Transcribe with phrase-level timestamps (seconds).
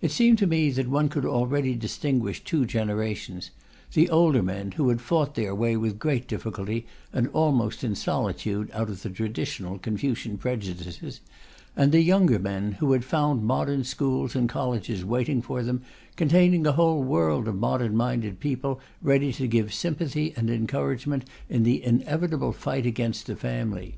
[0.00, 3.50] It seemed to me that one could already distinguish two generations:
[3.92, 8.70] the older men, who had fought their way with great difficulty and almost in solitude
[8.72, 11.20] out of the traditional Confucian prejudices;
[11.76, 15.82] and the younger men, who had found modern schools and colleges waiting for them,
[16.14, 21.64] containing a whole world of modern minded people ready to give sympathy and encouragement in
[21.64, 23.96] the inevitable fight against the family.